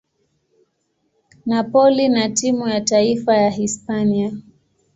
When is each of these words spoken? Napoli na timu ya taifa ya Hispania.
Napoli 1.45 2.09
na 2.09 2.29
timu 2.29 2.67
ya 2.67 2.81
taifa 2.81 3.35
ya 3.37 3.49
Hispania. 3.49 4.33